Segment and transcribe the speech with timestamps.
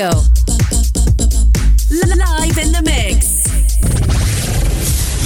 [0.00, 0.12] Let's.
[1.90, 3.44] Live in the mix.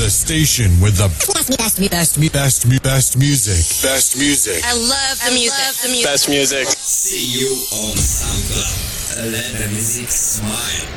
[0.03, 3.63] The station with the best, best, best, best, best, best music.
[3.89, 4.65] Best music.
[4.65, 5.83] I love the music.
[5.83, 6.11] the music.
[6.11, 6.67] Best music.
[6.67, 9.31] See you on SoundCloud.
[9.31, 10.94] Let the music smile.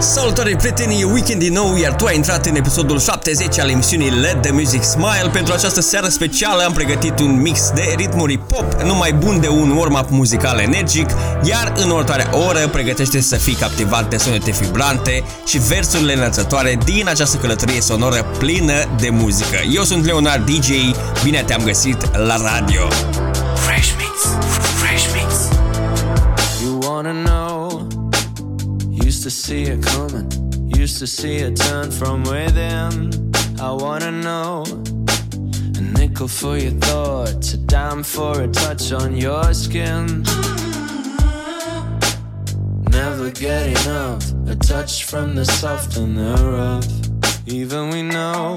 [0.00, 4.42] Salutare prieteni, weekend din nou, iar tu ai intrat în episodul 70 al emisiunii Let
[4.42, 5.28] the Music Smile.
[5.32, 9.70] Pentru această seară specială am pregătit un mix de ritmuri pop, numai bun de un
[9.70, 11.10] warm-up muzical energic,
[11.42, 17.08] iar în următoarea oră pregătește să fii captivat de sunete vibrante și versurile înălțătoare din
[17.08, 19.58] această călătorie sonoră plină de muzică.
[19.72, 20.68] Eu sunt Leonard DJ,
[21.24, 22.88] bine te-am găsit la radio.
[23.54, 24.44] Fresh Mix,
[24.82, 25.34] Fresh Mix.
[26.62, 27.89] You wanna know?
[29.20, 33.10] Used to see it coming, used to see it turn from within.
[33.60, 34.64] I wanna know.
[35.76, 40.24] A nickel for your thoughts, a dime for a touch on your skin.
[42.88, 46.88] Never get enough, a touch from the soft and the rough.
[47.46, 48.54] Even we know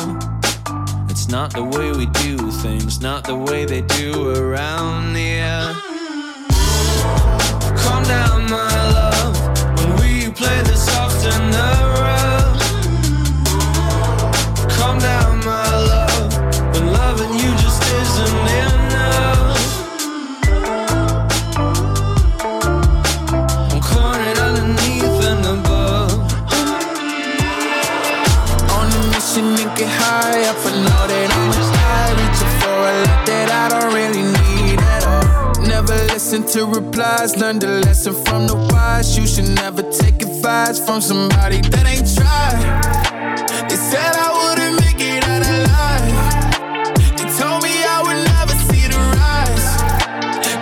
[1.10, 5.76] it's not the way we do things, not the way they do around here.
[7.84, 8.63] Calm down, my
[29.64, 33.50] to get high up, I know that I'm a high, reaching for a lot that
[33.50, 35.66] I don't really need at all.
[35.66, 39.18] Never listen to replies, learn the lesson from the wise.
[39.18, 42.60] You should never take advice from somebody that ain't tried.
[43.70, 46.12] They said I wouldn't make it out alive.
[47.16, 49.68] They told me I would never see the rise.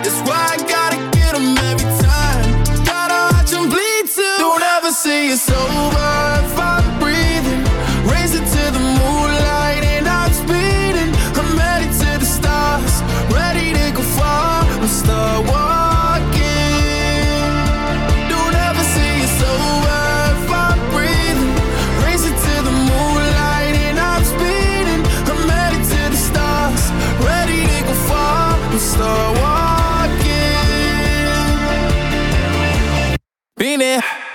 [0.04, 2.62] That's why I gotta get every time.
[2.84, 4.36] Gotta watch bleed too.
[4.38, 6.01] Don't ever say it's over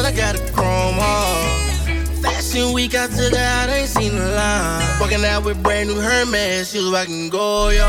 [0.00, 2.22] Feelings I got a chrome on.
[2.22, 5.00] Fashion week, I took her out, ain't seen the line.
[5.00, 7.88] Walking out with brand new Hermes, shoes I can go, yo.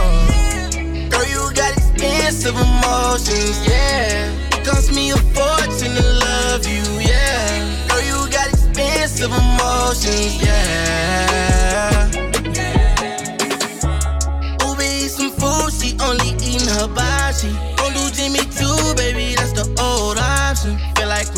[1.10, 4.32] Girl, you got expensive emotions, yeah.
[4.54, 7.88] It cost me a fortune to love you, yeah.
[7.88, 12.08] Girl, you got expensive emotions, yeah.
[14.64, 17.52] Uber eat some food, she only eating her body.
[17.76, 20.80] Don't do Jimmy too, baby, that's the old option.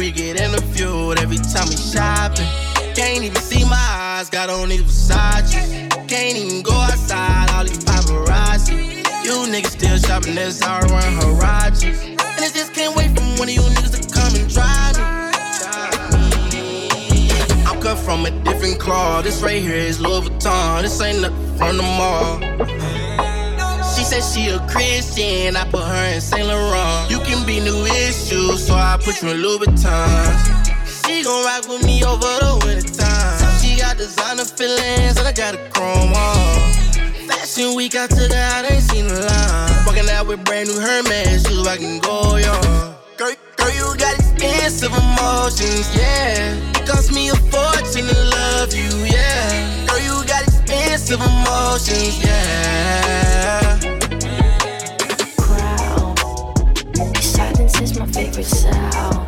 [0.04, 2.46] Feel like we get interviewed every time we shopping.
[2.94, 5.90] Can't even see my eyes, got on these Versace.
[6.10, 8.98] Can't even go outside, all these paparazzi.
[9.24, 12.04] You niggas still shopping this hour around Harachis.
[12.04, 14.98] And I just can't wait for one of you niggas to come and drive
[16.12, 17.30] me.
[17.66, 19.24] I'm cut from a different cloth.
[19.24, 20.82] This right here is Louis Vuitton.
[20.82, 22.73] This ain't nothing from the mall.
[24.04, 27.10] She said she a Christian, I put her in Saint Laurent.
[27.10, 31.08] You can be new issues, so I put you in Louis Vuitton.
[31.08, 33.60] She gon' rock with me over the winter time.
[33.62, 36.74] She got designer feelings, and I got a chrome on.
[37.32, 39.86] Fashion week, I took her out, ain't seen a line.
[39.88, 42.96] Walking out with brand new Hermes shoes, I can go on.
[43.16, 46.60] Girl, girl, you got expensive emotions, yeah.
[46.76, 49.88] It Cost me a fortune to love you, yeah.
[49.88, 53.23] Girl, you got expensive emotions, yeah
[58.34, 59.23] every sound.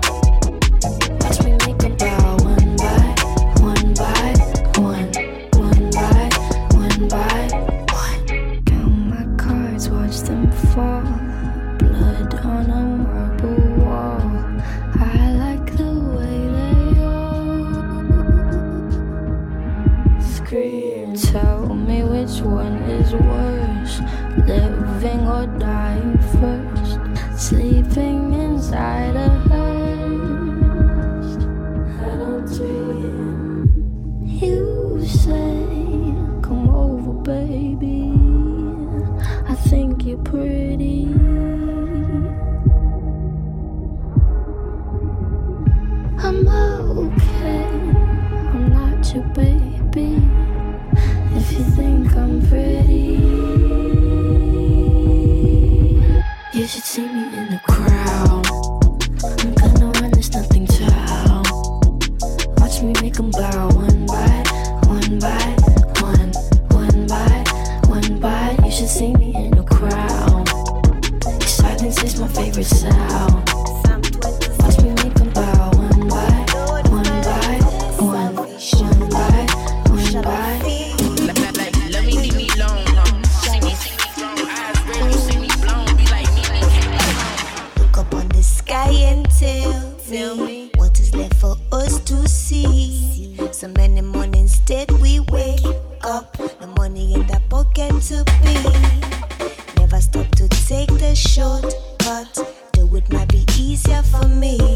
[101.15, 102.37] shortcut.
[102.73, 104.74] Do it might be easier for me.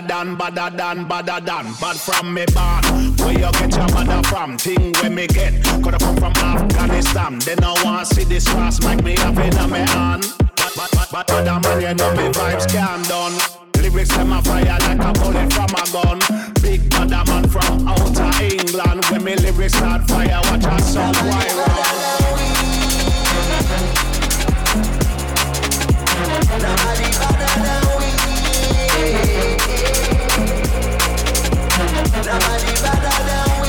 [0.00, 1.74] Badder than, badder than, badder than.
[1.80, 3.16] Bad from me born.
[3.18, 4.58] Where you get your mother from?
[4.58, 5.64] Thing where me get.
[5.64, 7.38] Coulda come from Afghanistan.
[7.40, 10.24] Then I want see this cross make me have it on me hand.
[10.56, 13.32] But, but, but, but man, you know me vibes can done.
[13.82, 16.18] Lyrics them a fire like a bullet from a gun.
[16.62, 19.04] Big badder man from outer England.
[19.06, 21.98] When me lyrics start fire, watch a song viral.
[26.58, 27.87] Nobody better than.
[32.24, 33.68] Nobody better than we.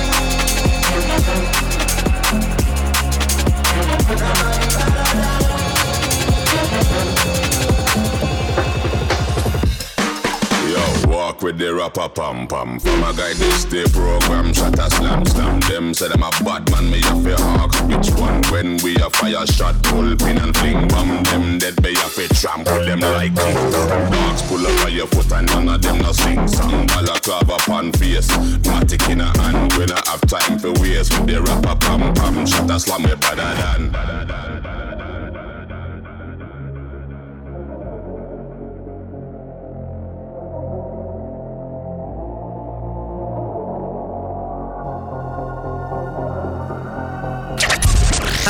[11.29, 12.79] Walk with the rapper pam pam.
[12.79, 15.59] From a guy this day program, shot a slam slam.
[15.61, 17.73] Them say them a bad man, me a fi hawk.
[17.87, 18.41] Which one?
[18.49, 21.23] When we a fire shot, pull pin and fling bomb.
[21.23, 23.55] Them dead be a fi trample them like king.
[24.11, 26.87] Dogs pull up on your foot and none of them no sing song.
[26.87, 28.31] Balaclava pan face,
[28.65, 29.73] matic in a hand.
[29.73, 32.45] We not have time for waste with the rapper pam pam.
[32.45, 34.88] Shot a slam me better than.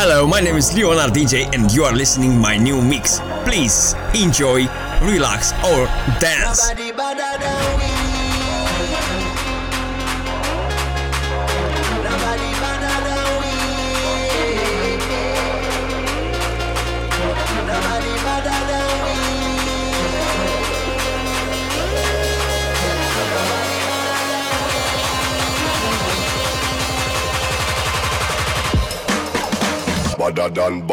[0.01, 3.19] Hello, my name is Leonard DJ and you are listening my new mix.
[3.43, 4.65] Please enjoy,
[5.03, 5.87] relax or
[6.23, 6.71] dance.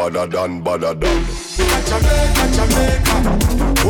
[0.07, 1.19] Badder than, badder than.
[1.83, 3.15] Jamaica, Jamaica.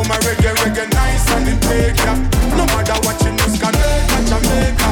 [0.09, 2.15] My reggae, reggae nice and it take ya.
[2.57, 4.89] No matter what you know, Jamaica, Jamaica.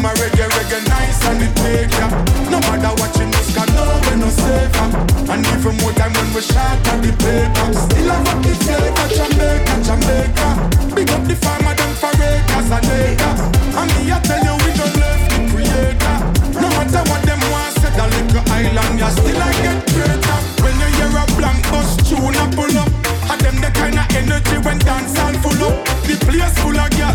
[0.00, 2.08] My reggae, reggae nice and it take ya.
[2.48, 4.88] No matter what you know, Ska no we no safer.
[5.28, 7.68] And even more time when we shot at the paper.
[7.76, 10.48] Still have up the flavor, Jamaica, Jamaica.
[10.96, 13.40] Big up the farmer, them for acres and acres.
[13.76, 16.16] And me I tell you we don't left the creator.
[16.56, 17.40] No matter what them
[17.78, 20.38] say that little island, you still I get greater.
[20.62, 22.90] When you hear a blank bus tune a pull up,
[23.30, 25.76] and them the kind of energy when dance all full up.
[26.06, 27.14] The place full of girl,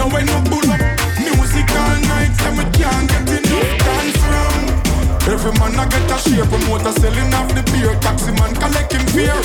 [0.00, 0.80] no when no pull up.
[1.20, 4.62] Music all night, and we can't get enough dance from.
[5.28, 9.04] Every man I get a share, promoter selling off the beer, taxi man collect him
[9.12, 9.36] fear.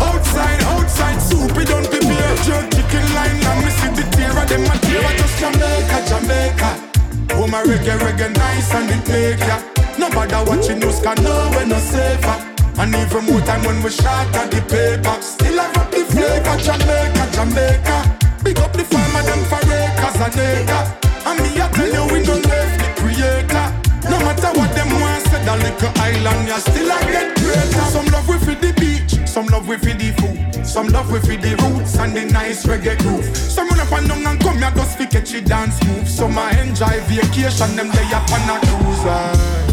[0.00, 2.34] Outside, outside, soup, we don't prepare.
[2.44, 5.00] Jerk chicken line, and me see the tear of them a tear.
[5.00, 6.70] I just Jamaica, Jamaica.
[7.40, 9.69] Oh my reggae, reggae nice and it make ya
[10.10, 12.34] No matter what you know, can know we no safer.
[12.82, 15.14] And even more time when we shot at the paper.
[15.22, 18.18] Still have up the flavor, Jamaica, Jamaica.
[18.42, 20.82] Big up the farmer, them for acres and acre
[21.30, 23.66] And me I tell you we don't left the creator.
[24.10, 27.86] No matter what them want, say that little island Ya still I get greater.
[27.94, 30.66] Some love we for the beach, some love we for the food.
[30.66, 33.30] Some love we for the roots and the nice reggae groove.
[33.36, 36.08] Some run up and down and come here just fi catch it dance move.
[36.08, 39.69] Some I enjoy vacation, them lay up on a cruise.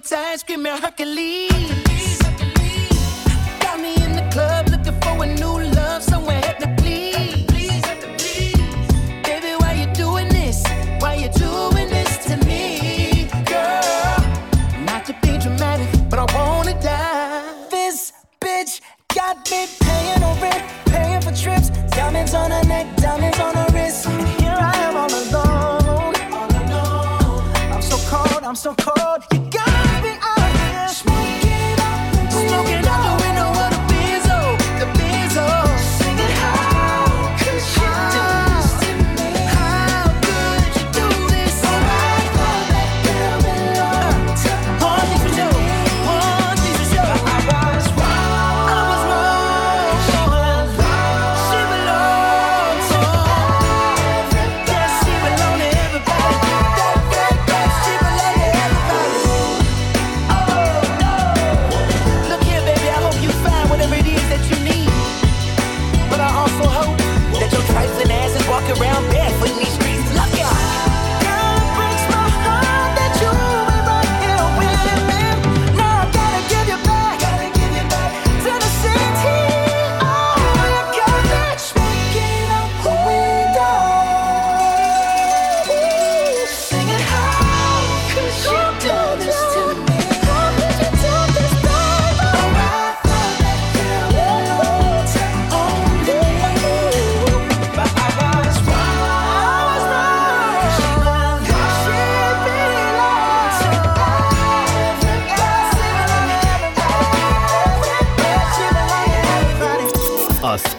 [0.00, 1.09] times, give me a.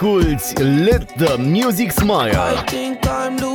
[0.01, 3.50] Asculți Let the Music Smile.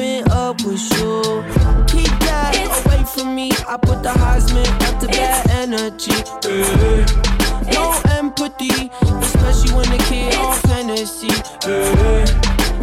[0.00, 1.44] keeping up with you.
[1.86, 3.50] Keep that it's away from me.
[3.68, 6.12] I put the Heisman up to bad energy.
[6.44, 7.72] Yeah.
[7.72, 11.28] No empathy, especially when the kid on fantasy.
[11.66, 12.24] Yeah.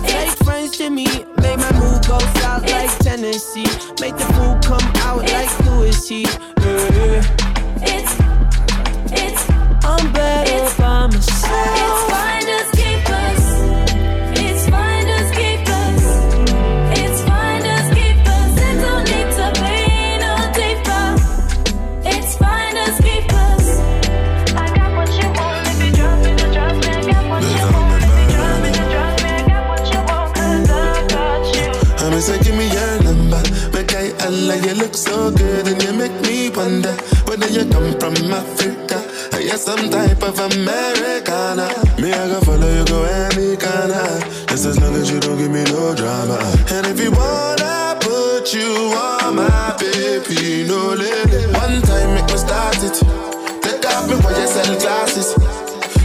[0.06, 1.08] Fake friends to me,
[1.42, 3.70] make my mood go south like Tennessee.
[4.00, 6.24] Make the food come out it's like who is he?
[7.82, 8.14] It's,
[9.12, 9.50] it's,
[9.84, 12.08] I'm better by myself.
[39.58, 41.66] Guess some type of Americana.
[42.00, 44.22] Me, I go follow you, go Americana.
[44.50, 46.38] Just as long as you don't give me no drama.
[46.70, 51.50] And if you wanna put you on my baby, no lady.
[51.58, 53.02] One time, make me start it.
[53.64, 55.34] Take off me while you sell glasses.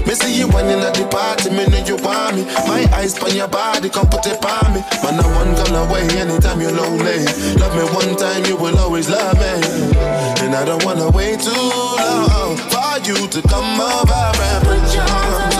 [0.07, 2.45] Me see you when at the party, me know you want me.
[2.67, 4.81] My eyes on your body, come put it on me.
[5.05, 7.25] Man, I one gone away anytime you're lonely.
[7.61, 9.53] Love me one time, you will always love me.
[10.41, 12.72] And I don't wanna wait too long for
[13.07, 15.52] you to come over and put your arms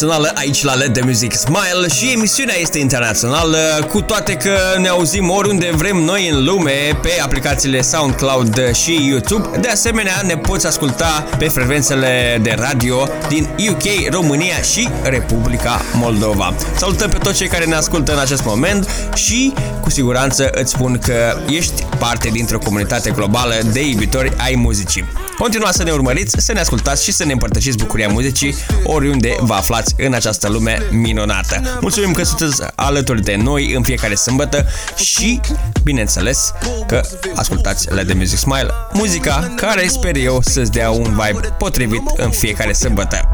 [0.00, 3.58] internațională aici la LED de Music Smile și emisiunea este internațională
[3.88, 9.58] cu toate că ne auzim oriunde vrem noi în lume pe aplicațiile SoundCloud și YouTube.
[9.58, 16.54] De asemenea ne poți asculta pe frecvențele de radio din UK, România și Republica Moldova.
[16.76, 20.98] Salutăm pe toți cei care ne ascultă în acest moment și cu siguranță îți spun
[20.98, 25.04] că ești parte dintr-o comunitate globală de iubitori ai muzicii.
[25.38, 29.54] Continuați să ne urmăriți, să ne ascultați și să ne împărtășiți bucuria muzicii oriunde vă
[29.54, 31.78] aflați în această lume minunată.
[31.80, 35.40] Mulțumim că sunteți alături de noi în fiecare sâmbătă și,
[35.84, 36.52] bineînțeles,
[36.86, 37.00] că
[37.34, 42.30] ascultați la The Music Smile, muzica care sper eu să-ți dea un vibe potrivit în
[42.30, 43.28] fiecare sămbătă.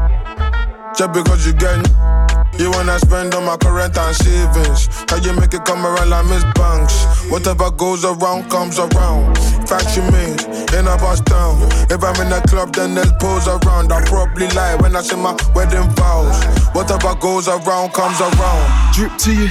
[0.97, 1.91] Just because you get
[2.57, 4.87] you wanna spend on my current and savings.
[5.09, 6.93] How you make it come around like Miss Banks?
[7.29, 9.44] Whatever goes around comes around.
[9.67, 10.41] Fact you made
[10.77, 11.57] in a bus down.
[11.89, 13.91] If I'm in a club, then they'll pose around.
[13.91, 16.43] I probably lie when I say my wedding vows.
[16.73, 18.93] Whatever goes around comes around.
[18.93, 19.49] Drip to you,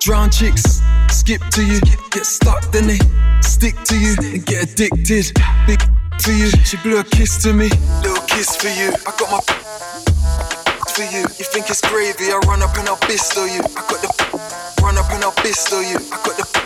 [0.00, 2.98] drown chicks, skip to you, get stuck, then they
[3.40, 5.32] stick to you and get addicted.
[5.66, 5.80] Big
[6.18, 7.68] to you, she blew a kiss to me,
[8.02, 8.90] little kiss for you.
[9.06, 9.40] I got my
[10.92, 11.22] for you.
[11.22, 12.32] You think it's gravy?
[12.32, 13.60] I run up and I'll pistol you.
[13.62, 14.10] I got the
[14.82, 15.96] run up and I'll pistol you.
[15.96, 16.61] I got the I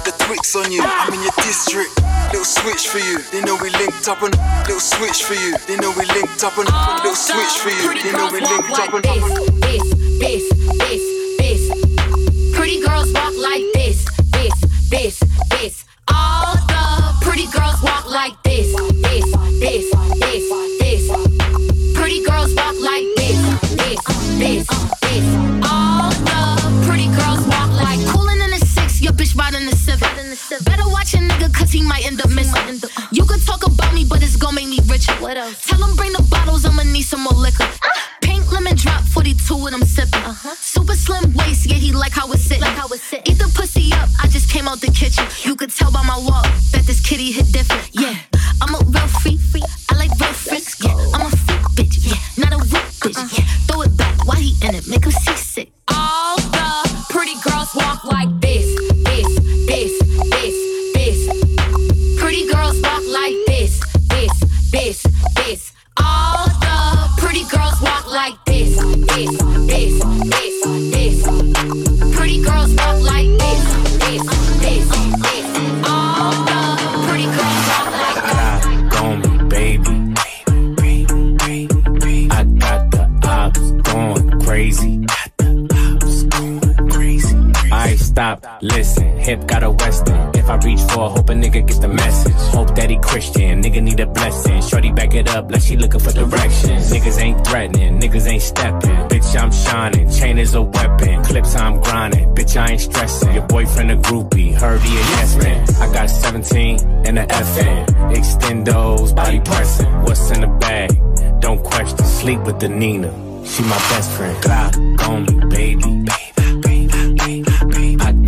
[0.00, 0.82] put the Twix on you.
[0.84, 2.00] I'm in your district.
[2.32, 3.18] Little switch for you.
[3.32, 4.34] They know we linked up and
[4.66, 5.56] little switch for you.
[5.66, 6.68] They know we linked up and
[7.02, 8.00] little switch for you.
[8.02, 9.82] They know we linked up and this,
[10.20, 11.02] this, this,
[11.38, 12.54] this.
[12.54, 14.54] Pretty girls walk like this, this,
[14.90, 15.84] this, this.
[16.12, 19.24] All the pretty girls walk like this, this,
[19.60, 19.89] this, this,
[31.10, 32.80] watch a nigga cause he might end up missing.
[33.12, 35.12] You can talk about me, but it's gon' make me richer.
[35.14, 35.66] What else?
[35.66, 37.66] Tell him bring the bottles, I'ma need some more liquor.
[37.82, 38.18] Ah!
[38.20, 40.20] Pink lemon drop 42 with him sipping.
[40.20, 40.54] Uh-huh.
[40.56, 42.62] Super slim waist, yeah, he like how it's sitting.
[42.62, 43.32] Like how it's sitting.
[43.32, 45.24] Eat the pussy up, I just came out the kitchen.
[45.42, 47.88] You could tell by my walk that this kitty hit different.
[47.92, 48.54] Yeah, uh-huh.
[48.62, 49.40] I'm a real freak.
[49.90, 50.82] I like real freaks.
[50.82, 51.96] Yeah, I'm a freak bitch.
[52.06, 53.16] Yeah, not a weak bitch.
[53.16, 53.28] Uh-uh.
[53.36, 54.26] Yeah, throw it back.
[54.26, 54.86] Why he in it?
[54.86, 55.72] Make him seasick.
[55.88, 58.39] All the pretty girls walk like
[88.10, 89.18] stop, listen.
[89.18, 90.30] Hip got a western.
[90.34, 92.42] If I reach for, hope a nigga get the message.
[92.56, 94.60] Hope that he Christian, nigga need a blessing.
[94.62, 96.92] Shorty back it up like she looking for directions.
[96.92, 98.98] Niggas ain't threatening, niggas ain't stepping.
[99.08, 101.22] Bitch, I'm shining, chain is a weapon.
[101.24, 102.34] Clips, I'm grinding.
[102.34, 103.32] Bitch, I ain't stressing.
[103.34, 105.60] Your boyfriend a groupie, Herbie he a yes man.
[105.82, 107.86] I got 17 and a FN.
[108.14, 110.02] Extendos, body pressing.
[110.02, 110.90] What's in the bag?
[111.40, 113.10] Don't question, sleep with the Nina.
[113.46, 114.36] She my best friend.
[114.42, 116.29] Glock on me, baby.
[117.20, 118.19] The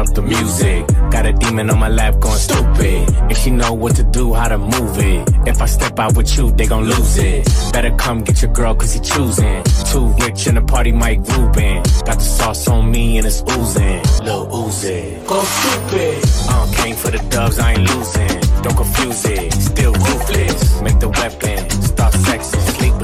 [0.00, 0.86] up the music.
[1.10, 3.08] Got a demon on my lap going stupid.
[3.28, 5.28] And she know what to do, how to move it.
[5.46, 7.46] If I step out with you, they gon' lose it.
[7.72, 9.62] Better come get your girl, cause he choosing.
[9.92, 11.82] Too rich in the party, Mike Rubin.
[12.08, 14.02] Got the sauce on me and it's oozing.
[14.24, 15.26] Lil Uzi.
[15.26, 16.18] Go stupid.
[16.48, 18.40] Uh, came for the dubs, I ain't losing.
[18.62, 20.80] Don't confuse it, still ruthless.
[20.82, 22.60] Make the weapon, start sexing.
[22.76, 22.99] Sleep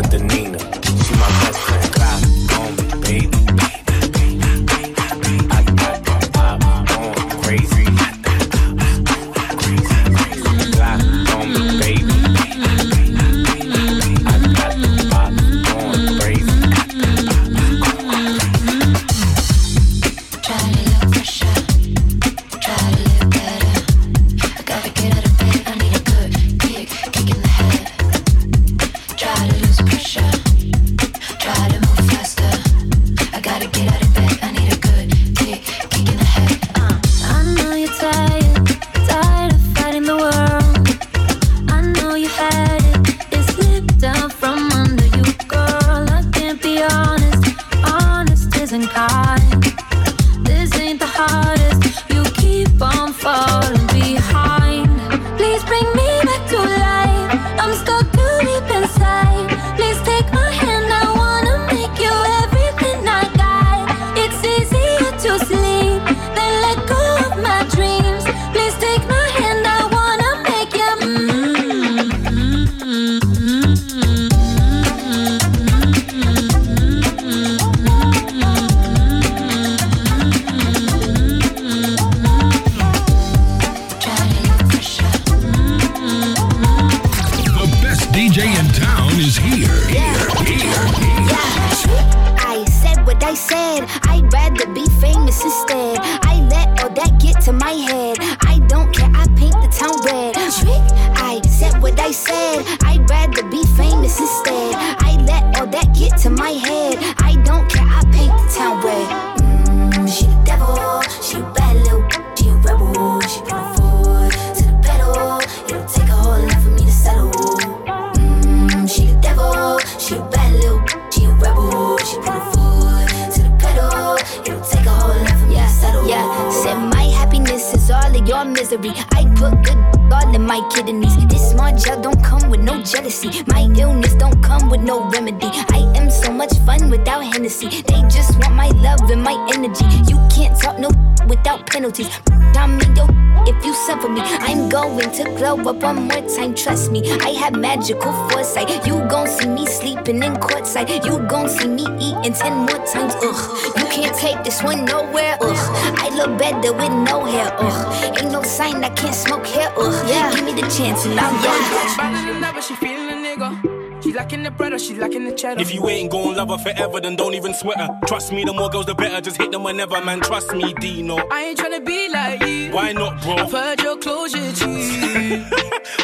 [152.27, 153.15] me eating ten more times.
[153.23, 155.37] Ugh, you can't take this one nowhere.
[155.41, 157.55] Ugh, I look better with no hair.
[157.59, 159.73] Ugh, ain't no sign I can't smoke hair.
[159.77, 161.97] Ugh, yeah, give me the chance and I'll yeah.
[161.97, 164.03] Better than she feeling a nigga.
[164.03, 165.61] She lacking the bread or she lacking the cheddar.
[165.61, 167.89] If you ain't gon' love her forever, then don't even sweat her.
[168.07, 169.21] Trust me, the more girls, the better.
[169.21, 170.21] Just hit them whenever, man.
[170.21, 171.17] Trust me, Dino.
[171.31, 172.71] I ain't tryna be like you.
[172.73, 173.37] Why not, bro?
[173.37, 175.45] I've heard your closure, G.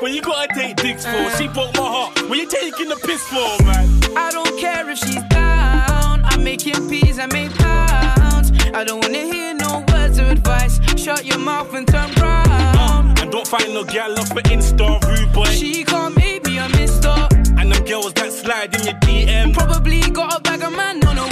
[0.01, 2.29] When you gotta take dicks for, she broke my heart.
[2.29, 4.17] When you taking the piss for, man?
[4.17, 5.42] I don't care if she's down.
[6.43, 8.51] I'm making peas, I make pounds.
[8.75, 10.81] I don't wanna hear no words of advice.
[10.97, 12.51] Shut your mouth and turn round.
[12.51, 15.45] Uh, and don't find no gal off for Insta, rude boy.
[15.45, 17.15] She can't make me a mister.
[17.59, 19.55] And them girls that slide in your DM.
[19.55, 21.32] Probably got a bag of man on no.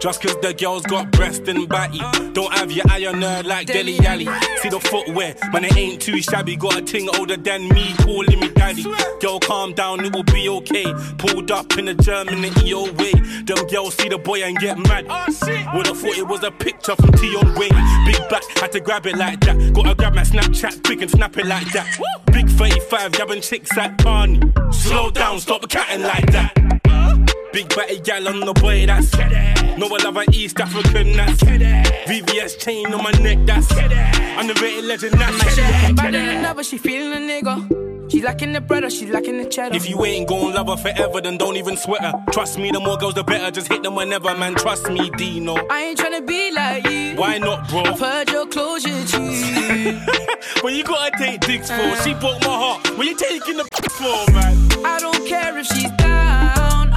[0.00, 1.98] Just cause the girls got breast and batty.
[2.32, 4.26] Don't have your eye on her like Dele Alli.
[4.60, 6.54] See the footwear, man, it ain't too shabby.
[6.54, 8.84] Got a ting older than me, calling me daddy.
[9.20, 10.84] Girl, calm down, it will be okay.
[11.16, 13.12] Pulled up in a German and EO way.
[13.44, 15.06] Them girls see the boy and get mad.
[15.74, 17.70] Would've thought it was a picture from Tion Wayne.
[18.04, 19.72] Big back, had to grab it like that.
[19.72, 21.98] Gotta grab my Snapchat quick and snap it like that.
[22.32, 24.40] Big 35, yabbing chicks at Barney.
[24.70, 26.65] Slow down, stop catting like that.
[27.56, 29.16] Big batty gal on the boy, that's
[29.78, 33.70] No, I love an East African, that's VVS chain on my neck, that's
[34.38, 35.56] Underrated legend, that's
[35.94, 38.10] Better than ever, she feeling a nigga.
[38.12, 39.74] She lacking the bread or she lacking the cheddar.
[39.74, 42.12] If you ain't gon' love her forever, then don't even sweat her.
[42.30, 43.50] Trust me, the more girls, the better.
[43.50, 44.54] Just hit them whenever, man.
[44.54, 45.56] Trust me, Dino.
[45.70, 47.16] I ain't tryna be like you.
[47.16, 47.84] Why not, bro?
[47.84, 49.16] I've heard your closure, G.
[50.60, 52.98] when you gotta take dicks for, she broke my heart.
[52.98, 54.84] When you taking the for, man?
[54.84, 56.55] I don't care if she's down.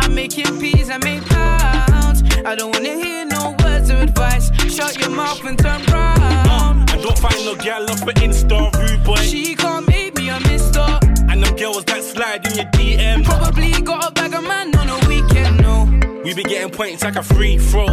[0.10, 2.24] I'm making peas, I make pounds.
[2.44, 4.50] I don't wanna hear no words of advice.
[4.68, 6.20] Shut your mouth and turn round.
[6.20, 9.18] Uh, I don't find no gal off for Insta, rude boy.
[9.18, 10.82] She can't make me a mister.
[11.30, 13.24] And them girls that slide in your DM.
[13.24, 15.86] Probably got a bag of man on a weekend, no.
[16.24, 17.86] We be getting points like a free throw.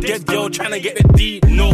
[0.00, 1.72] Dead girl trying to get the D, no.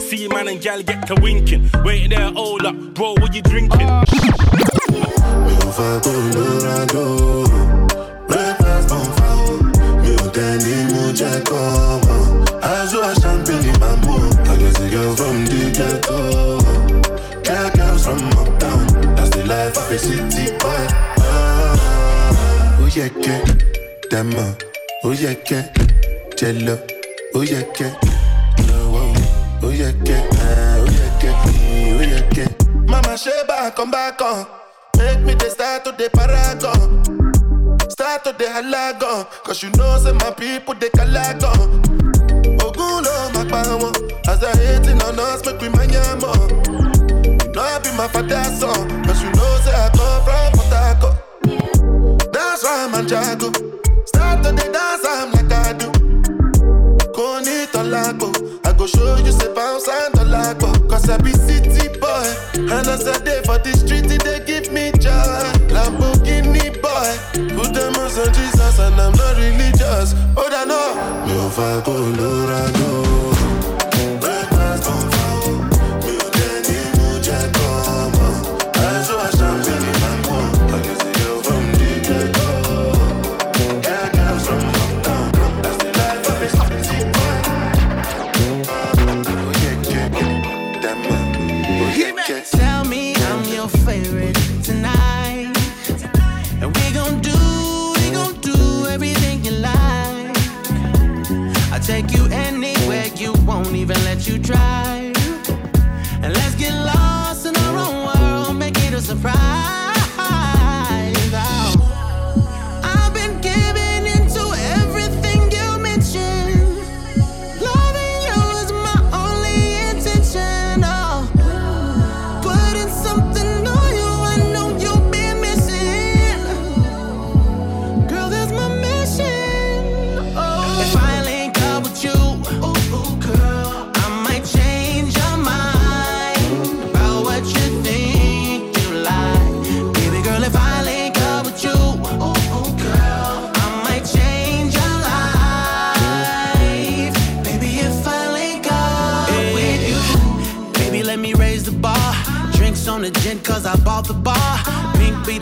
[0.00, 1.70] See man and gal get to winking.
[1.84, 3.86] Wait there, hold up, bro, what you drinking?
[5.46, 5.54] Mi
[11.30, 12.00] get come
[12.62, 16.58] As you are champagne my mood I guess a girl from the ghetto.
[17.42, 18.86] Girl comes from uptown.
[19.14, 20.86] That's the life of a city boy.
[22.80, 23.08] Oh, yeah,
[24.10, 24.56] Demo.
[25.04, 25.62] Oh yeah, que
[26.36, 26.78] Jello.
[27.34, 27.92] Oh yeah, que
[29.62, 30.16] Oh yeah, que
[31.92, 34.46] Oh Mama Sheba, come back on.
[34.96, 37.17] Make me the star to the paragon.
[37.98, 39.02] Start to the halagon.
[39.02, 41.42] Uh, Cause you know, say my people, they calagon.
[41.42, 42.64] Uh.
[42.64, 43.90] Ogun lo ma pa wọn.
[44.28, 46.14] As they hating on us, make we ya.
[46.14, 48.86] You know I be my father's son.
[49.02, 52.32] Cause you know, say I come from Harcourt.
[52.32, 53.50] That's why I'm a jago.
[54.06, 55.90] Start to the dance, I'm like I do.
[57.10, 58.30] Koni tolago.
[58.64, 60.70] I go show you say bounce and tolago.
[60.88, 62.30] Cause I be city boy.
[62.54, 65.50] And as I day for the street, they give me joy.
[65.74, 66.67] Lamborghini
[68.78, 70.14] some and I'm not religious.
[70.36, 70.88] Oh, I know.
[71.26, 72.88] Mi ò fa Colorado.
[74.22, 75.52] Breakfast on foul.
[76.04, 76.78] Mi ò jẹ́ ní
[101.88, 105.07] take you anywhere you won't even let you drive.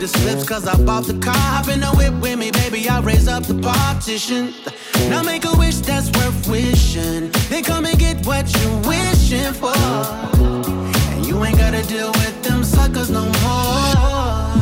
[0.07, 1.35] The slips, cause I bought the car.
[1.35, 4.53] Hop in the whip with me, baby, I'll raise up the partition.
[5.09, 7.31] Now make a wish that's worth wishing.
[7.49, 9.75] Then come and get what you're wishing for.
[11.13, 14.56] And you ain't gotta deal with them suckers no more.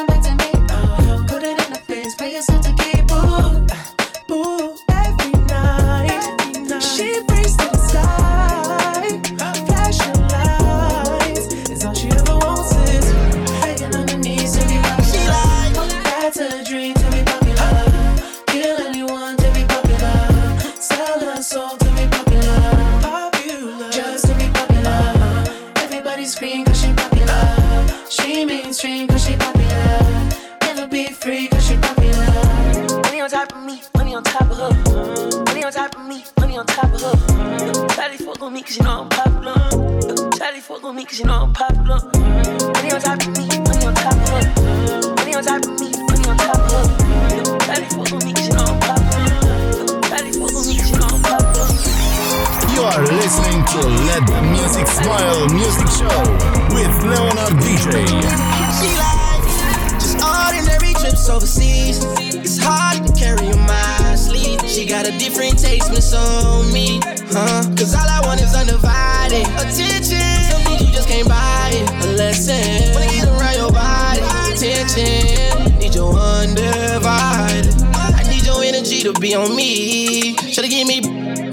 [0.00, 1.26] Running back to me.
[1.26, 3.10] Put it in her face, pay yourself to keep.
[3.12, 3.59] Ooh,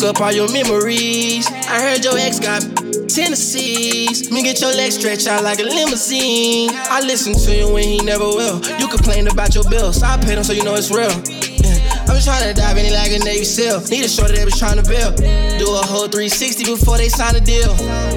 [0.03, 1.47] up all your memories.
[1.47, 2.61] I heard your ex got
[3.07, 4.31] Tennessees.
[4.31, 6.69] Me get your legs stretched out like a limousine.
[6.73, 8.61] I listen to you when he never will.
[8.79, 11.11] You complain about your bills, I paid him so you know it's real.
[12.09, 13.81] I'm trying to dive in it like a Navy SEAL.
[13.89, 15.17] Need a shorty that was trying to build.
[15.59, 17.75] Do a whole 360 before they sign a deal.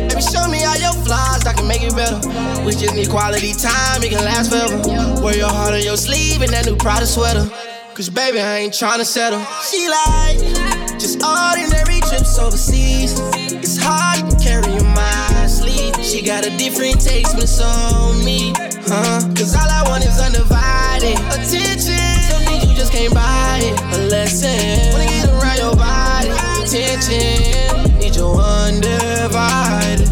[0.09, 2.19] Baby, show me all your flaws, I can make it better.
[2.65, 5.23] We just need quality time, it can last forever.
[5.23, 7.49] Wear your heart on your sleeve and that new Prada sweater.
[7.95, 9.45] Cause baby, I ain't tryna settle.
[9.69, 13.19] She like just ordinary trips overseas.
[13.35, 15.95] It's hard to carry on my sleeve.
[16.05, 18.53] She got a different taste when it's on me,
[18.87, 19.21] huh?
[19.35, 21.99] Cause all I want is undivided attention.
[22.31, 23.75] Something you just can't buy it.
[23.95, 24.93] A lesson.
[24.93, 26.31] Wanna get around your body.
[26.63, 27.99] Attention.
[27.99, 30.09] Need your undivided.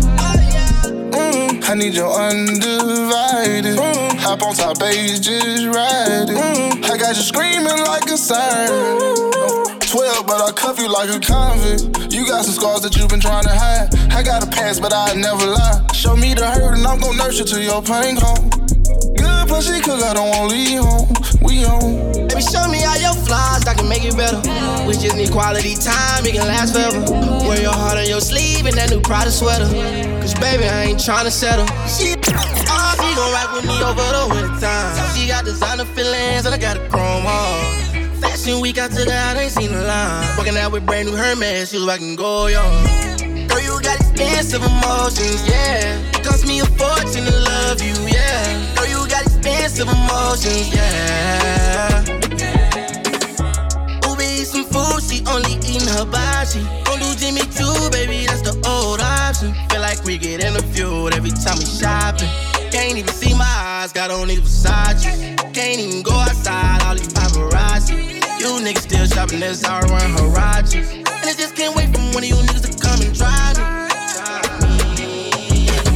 [1.15, 3.79] Mm, I need your undivided.
[3.79, 6.37] Mm, hop on top base, just ride it.
[6.37, 9.38] Mm, I got you screaming like a siren.
[10.29, 12.13] 12, but I cuff you like a convict.
[12.13, 13.89] You got some scars that you've been trying to hide.
[14.13, 15.87] I got a past, but I never lie.
[15.95, 18.51] Show me the hurt, and I'm gon' nurse you till your pain gone.
[19.17, 21.09] Good pussy, cause I don't wanna leave home.
[21.41, 22.29] We on.
[22.29, 24.41] Baby, show me all your flaws, I can make it better.
[24.87, 27.01] We just need quality time, it can last forever.
[27.49, 29.69] Wear your heart on your sleeve and that new Prada sweater.
[30.21, 31.67] Cause baby, I ain't tryna settle.
[31.89, 34.93] She, she gon' rock with me over the winter time.
[35.17, 37.78] She got designer feelings and I got a chrome on.
[38.39, 40.37] Fashion week, I took her out, ain't seen a line.
[40.39, 42.63] Walking out with brand new Hermes, shoes I can go, yo.
[43.49, 45.99] Girl, you got expensive emotions, yeah.
[46.15, 48.77] It cost me a fortune to love you, yeah.
[48.77, 52.05] Girl, you got expensive emotions, yeah.
[54.45, 56.65] Some food, she only eating her body.
[56.85, 59.53] Don't do Jimmy Choo, baby, that's the old option.
[59.69, 62.31] Feel like we get in a feud every time we shopping.
[62.71, 65.37] Can't even see my eyes, got on these Versace.
[65.53, 68.18] Can't even go outside, all these paparazzi.
[68.39, 70.93] You niggas still shopping, that's how I run Harachis.
[70.95, 73.65] And I just can't wait for one of you niggas to come and drive me.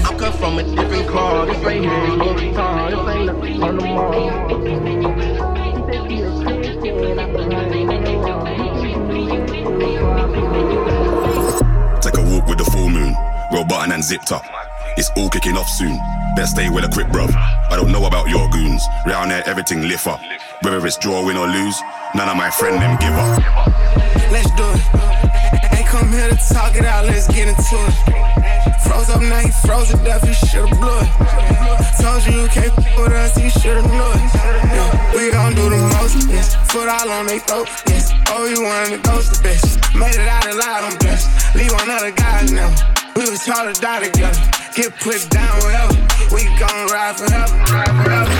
[0.04, 1.46] I'm cut from a different car.
[1.46, 2.90] This right here is Louis Vuitton.
[2.90, 4.12] This ain't nothing on the mall.
[12.00, 13.14] Take a walk with the full moon,
[13.52, 14.44] roll button and zipped up.
[14.96, 15.96] It's all kicking off soon.
[16.34, 17.32] Better stay with a quick, bruv.
[17.34, 18.82] I don't know about your goons.
[19.06, 20.20] Round there, everything lift up.
[20.62, 21.80] Whether it's draw, win or lose,
[22.14, 23.38] none of my friend them give up.
[24.30, 24.82] Let's do it.
[25.76, 27.94] Ain't come here to talk it out, let's get into it.
[28.82, 31.10] Froze up now, he froze to death, you should've blew it.
[32.00, 34.22] Told you you can't f with us, you should've knew it.
[34.34, 36.56] Yeah, we gon' do the most, yes.
[36.72, 38.12] Foot all on they throat, yes.
[38.28, 39.98] Oh, you wanted to ghost the bitch.
[39.98, 41.54] Made it out alive, I'm blessed.
[41.54, 42.74] Leave one other guy now.
[43.16, 44.40] We was taught to die together.
[44.74, 45.94] Get put down wherever.
[46.32, 48.32] We gon' ride forever, ride forever.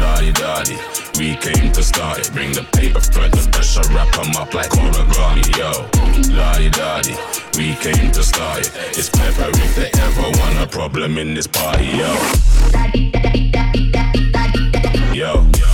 [0.00, 2.30] Daddy, daddy, we came to start it.
[2.32, 5.70] Bring the paper spread the pressure, wrap 'em up like origami, yo.
[6.36, 7.14] Daddy, daddy,
[7.56, 8.70] we came to start it.
[8.98, 12.10] It's pepper if they ever want a problem in this party, yo.
[15.14, 15.73] Yo.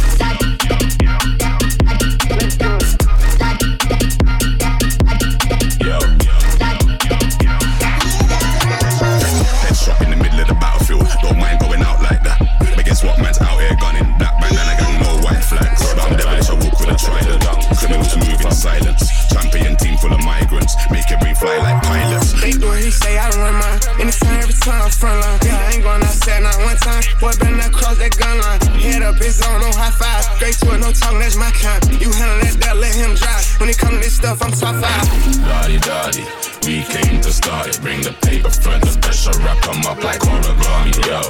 [18.60, 19.08] silence.
[19.32, 22.36] Champion team full of migrants, make your brain fly like pilots.
[22.40, 25.16] They do what he say I run my In the time every time I'm front
[25.24, 25.40] line.
[25.42, 27.02] Yeah, I ain't gonna say not one time.
[27.20, 28.60] Boy, better not cross that gun line.
[28.76, 30.24] Head up, it's on, no high five.
[30.36, 31.16] Straight to it, no talk.
[31.16, 31.80] that's my kind.
[32.02, 33.44] You handle that, that let him drive.
[33.58, 35.08] When it come to this stuff, I'm top five.
[35.40, 36.24] Daddy, daddy,
[36.68, 40.20] We came to start it, bring the paper front, the pressure, wrap 'em up like
[40.20, 41.20] origami, yo.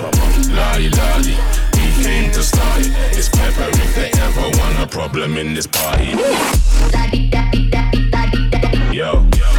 [0.50, 1.36] Lolly, lolly,
[2.02, 2.92] came to start it.
[3.16, 6.16] It's pepper if they ever want a problem in this party.
[8.94, 9.49] Yo.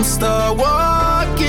[0.00, 1.46] and start walking.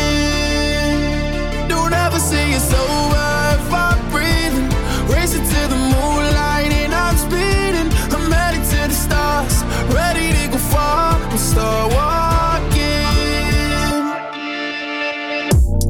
[1.70, 4.68] Don't ever say it's over if I'm breathing.
[5.08, 7.89] Racing to the moonlight and I'm speeding.
[8.14, 9.64] I'm headed to the stars,
[9.95, 13.08] ready to go far and start walking.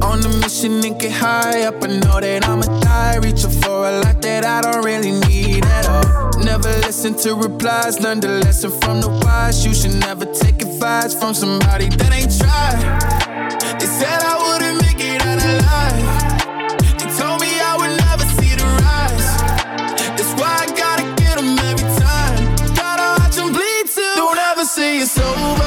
[0.08, 1.82] On a mission and get high up.
[1.82, 3.16] I know that I'ma die.
[3.16, 6.30] Reaching for a lot that I don't really need at all.
[6.44, 7.98] Never listen to replies.
[7.98, 9.66] Learn the lesson from the wise.
[9.66, 12.82] You should never take it from somebody that ain't tried.
[13.78, 16.98] They said I wouldn't make it out alive.
[16.98, 19.30] They told me I would never see the rise.
[20.18, 22.74] That's why I gotta get them every time.
[22.74, 24.14] Gotta watch them bleed too.
[24.16, 25.61] Don't ever say it's over.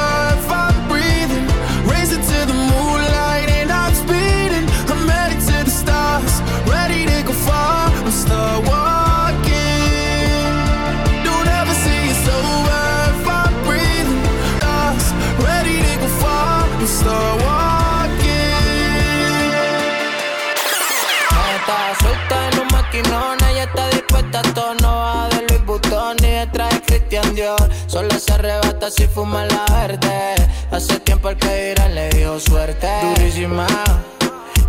[28.90, 30.36] Si fuma la verde.
[30.72, 32.88] Hace tiempo el que dirán le dio suerte.
[33.16, 33.68] Durísima,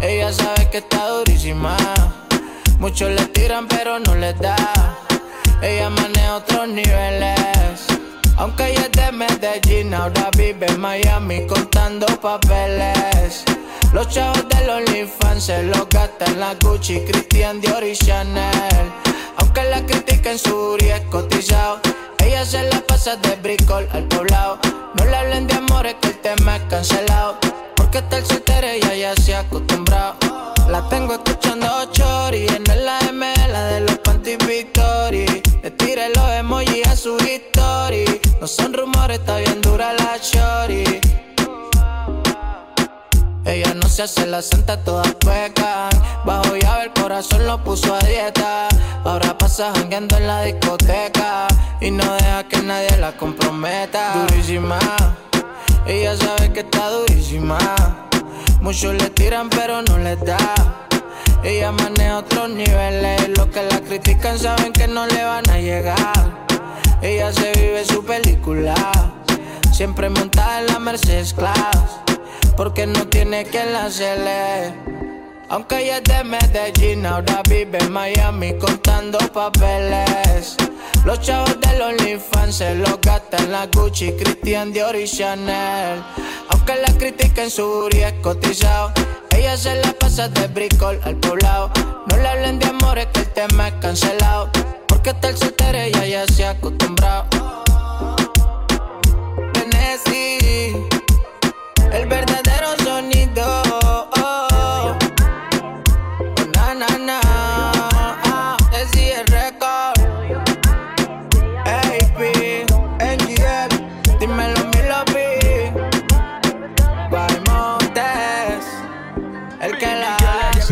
[0.00, 1.76] ella sabe que está durísima.
[2.78, 4.56] Muchos le tiran pero no les da.
[5.62, 7.86] Ella maneja otros niveles.
[8.36, 13.44] Aunque ella es de Medellín, ahora vive en Miami contando papeles.
[13.92, 18.92] Los chavos del OnlyFans se los gastan la Gucci, Christian Dior y Chanel.
[19.38, 21.80] Aunque la critiquen su es cotizado.
[22.18, 22.55] Ella se
[23.14, 24.58] de bricol al poblado.
[24.94, 27.38] No le hablen de amores que el tema es cancelado.
[27.76, 30.16] Porque está el soltero y ella se ha acostumbrado.
[30.68, 35.40] La tengo escuchando chori en la M, la de los panty Victory.
[35.62, 38.20] Le tiré los emojis a su history.
[38.40, 41.00] No son rumores, está bien dura la chori.
[43.46, 45.90] Ella no se hace la santa, todas pecan.
[46.24, 48.66] Bajo llave el corazón lo puso a dieta.
[49.04, 51.46] Ahora pasa jangueando en la discoteca.
[51.80, 54.26] Y no deja que nadie la comprometa.
[54.26, 54.80] Durísima,
[55.86, 57.58] ella sabe que está durísima.
[58.60, 60.38] Muchos le tiran pero no les da.
[61.44, 63.28] Ella maneja otros niveles.
[63.36, 66.46] Los que la critican saben que no le van a llegar.
[67.00, 68.74] Ella se vive su película.
[69.72, 72.05] Siempre montada en la Mercedes Class.
[72.56, 74.74] Porque no tiene quien la cele.
[75.48, 80.56] Aunque ella es de Medellín, ahora vive en Miami contando papeles.
[81.04, 86.02] Los chavos del OnlyFans se los gastan la Gucci, Christian Dior y Chanel.
[86.48, 88.92] Aunque la critiquen su es cotizado.
[89.30, 91.70] Ella se la pasa de bricol al poblado.
[92.08, 94.50] No le hablen de amores que el tema es cancelado.
[94.88, 97.26] Porque está el soltero y ella ya se ha acostumbrado.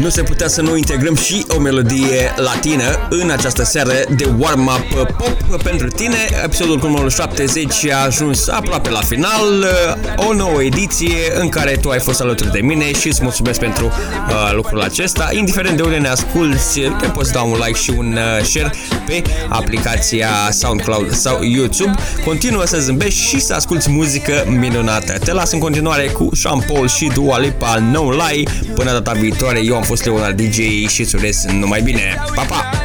[0.04, 5.14] Nu se putea să nu integrăm și o melodie latină în această seară de warm-up
[5.16, 6.16] pop pentru tine.
[6.44, 9.66] Episodul cu numărul 70 a ajuns aproape la final,
[10.16, 13.86] o nouă ediție în care tu ai fost alături de mine și îți mulțumesc pentru
[13.86, 15.28] uh, lucrul acesta.
[15.32, 18.72] Indiferent de unde ne asculti, te poți da un like și un uh, share
[19.06, 21.94] pe aplicația SoundCloud sau YouTube.
[22.24, 25.18] Continuă să zâmbești și să asculti muzică minunată.
[25.18, 28.48] Te las în continuare cu Sean Paul și Dua Lipa No Lie.
[28.74, 32.14] Până data viitoare, eu am fost Leonard DJ și îți urez numai bine.
[32.34, 32.83] Pa, pa!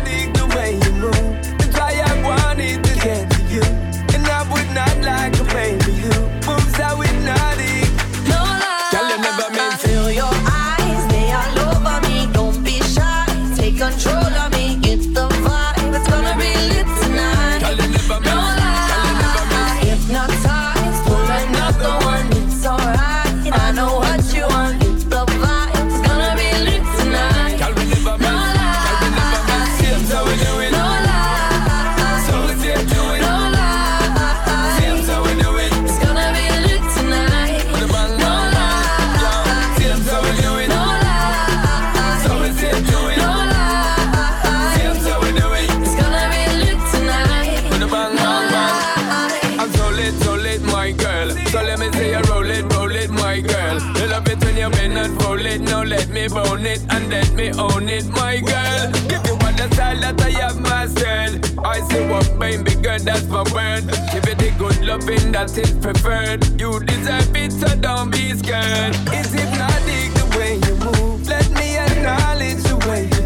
[63.10, 63.88] That's my word.
[64.12, 66.46] Give it the good loving that is preferred.
[66.62, 68.96] You deserve it, so don't be scared.
[69.18, 71.28] It's hypnotic the way you move.
[71.28, 73.19] Let me acknowledge the way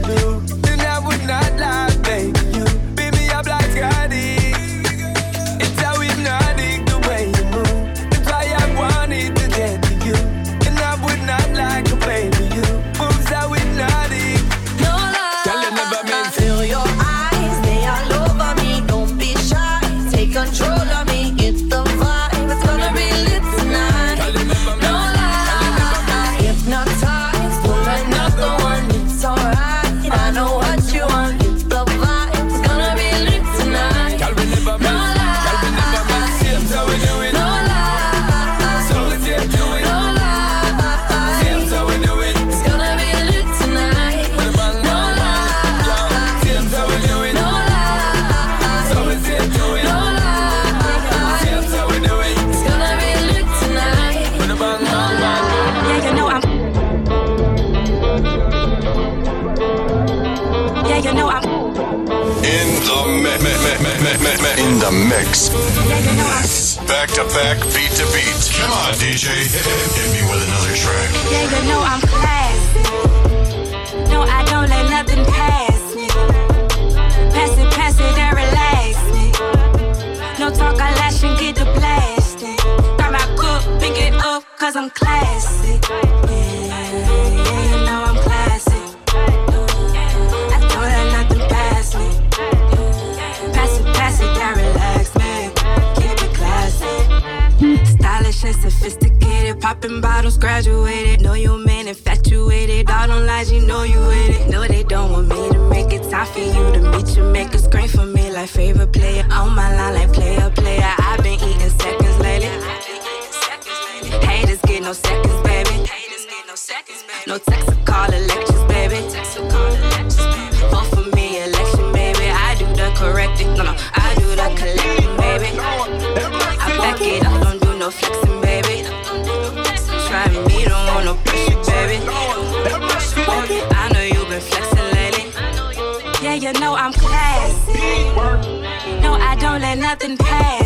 [140.04, 140.63] something past.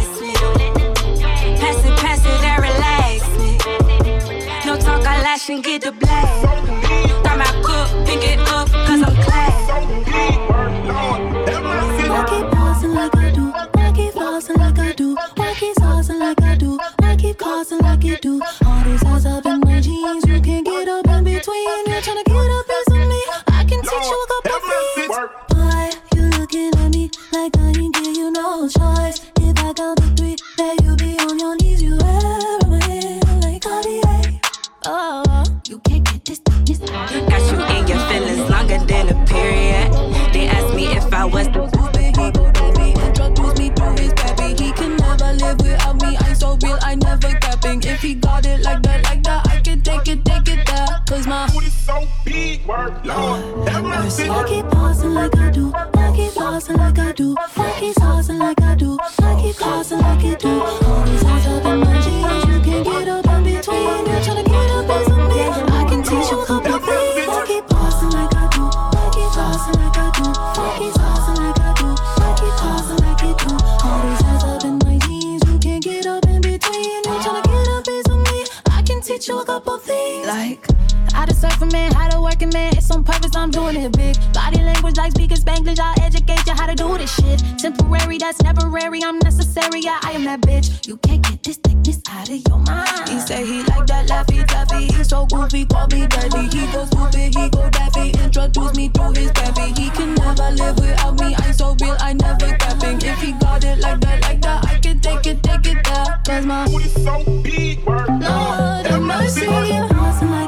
[89.07, 90.85] I'm necessary, yeah, I am that bitch.
[90.85, 93.07] You can't get this thickness out of your mind.
[93.07, 94.91] He say he like that laffy taffy.
[94.91, 96.49] He so goofy, call me daddy.
[96.51, 98.09] He go goofy, he go daffy.
[98.21, 99.71] Introduce me to his baby.
[99.79, 101.33] He can never live without me.
[101.37, 103.01] I'm so real, I never capping.
[103.01, 106.19] If he got it like that, like that, I can take it, take it there.
[106.25, 107.87] Cause my booty so big.
[107.87, 110.46] Lord, I'm not seeing you.